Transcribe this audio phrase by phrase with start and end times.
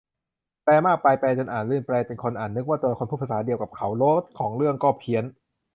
[0.63, 5.23] แปลมากไป แปลจนอ่านลื่น แปลจนคนอ่านนึกว่าตัวละครพูดภาษาเดียวกับเขา รสของเรื่องก็เพี้ยน